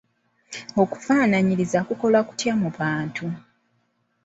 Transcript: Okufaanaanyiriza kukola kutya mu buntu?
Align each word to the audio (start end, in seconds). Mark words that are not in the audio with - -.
Okufaanaanyiriza 0.81 1.79
kukola 1.87 2.19
kutya 2.27 2.53
mu 2.61 2.69
buntu? 2.75 3.25